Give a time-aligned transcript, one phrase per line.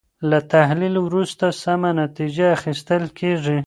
[0.29, 3.59] له تحلیل وروسته سمه نتیجه اخیستل کیږي.